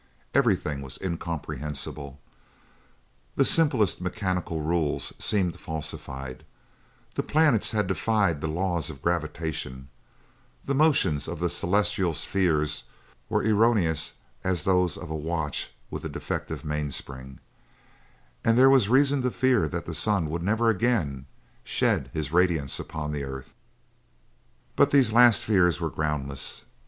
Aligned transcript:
Everything 0.33 0.81
was 0.81 0.97
incomprehensible. 0.99 2.19
The 3.35 3.45
simplest 3.45 4.01
mechanical 4.01 4.59
rules 4.61 5.13
seemed 5.19 5.59
falsified; 5.59 6.43
the 7.13 7.21
planets 7.21 7.69
had 7.69 7.85
defied 7.85 8.41
the 8.41 8.47
laws 8.47 8.89
of 8.89 9.03
gravitation; 9.03 9.89
the 10.65 10.73
motions 10.73 11.27
of 11.27 11.39
the 11.39 11.51
celestial 11.51 12.15
spheres 12.15 12.85
were 13.29 13.43
erroneous 13.43 14.13
as 14.43 14.63
those 14.63 14.97
of 14.97 15.11
a 15.11 15.15
watch 15.15 15.71
with 15.91 16.03
a 16.03 16.09
defective 16.09 16.65
mainspring, 16.65 17.39
and 18.43 18.57
there 18.57 18.71
was 18.71 18.89
reason 18.89 19.21
to 19.21 19.29
fear 19.29 19.67
that 19.69 19.85
the 19.85 19.93
sun 19.93 20.31
would 20.31 20.41
never 20.41 20.67
again 20.69 21.27
shed 21.63 22.09
his 22.11 22.31
radiance 22.31 22.79
upon 22.79 23.11
the 23.11 23.23
earth. 23.23 23.53
But 24.75 24.89
these 24.89 25.13
last 25.13 25.43
fears 25.43 25.79
were 25.79 25.91
groundless. 25.91 26.63